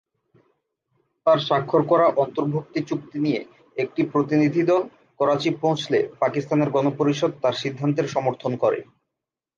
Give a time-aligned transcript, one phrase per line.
[1.27, 3.41] তার স্বাক্ষর করা অন্তর্ভুক্তি চুক্তি নিয়ে
[3.77, 4.81] একটি প্রতিনিধিদল
[5.19, 8.79] করাচি পৌঁছলে পাকিস্তানের গণপরিষদ তার সিদ্ধান্তের সমর্থন করে।